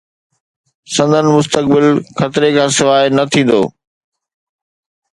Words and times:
سندن 0.93 1.25
مستقبل 1.37 1.85
خطري 2.19 2.49
کان 2.55 2.69
سواء 2.77 3.05
نه 3.17 3.23
ٿيندو. 3.31 3.61